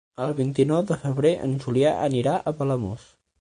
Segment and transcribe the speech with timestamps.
[0.23, 3.07] El vint-i-nou de febrer en Julià anirà a Palamós.